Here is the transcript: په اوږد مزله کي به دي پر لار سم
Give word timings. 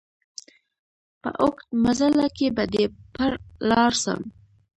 په 1.21 1.29
اوږد 1.43 1.67
مزله 1.83 2.27
کي 2.37 2.47
به 2.55 2.65
دي 2.73 2.85
پر 3.13 3.31
لار 3.69 3.93
سم 4.03 4.19